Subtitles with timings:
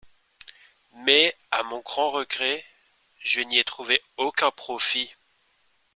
[0.95, 2.65] Mais, à mon grand regret,
[3.19, 5.11] je n’y ai trouvé aucun profit.